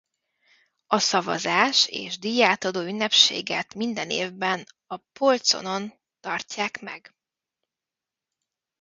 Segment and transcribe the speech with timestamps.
[0.87, 7.15] A szavazás és díjátadó ünnepséget minden évben a Polcon-on tartják meg.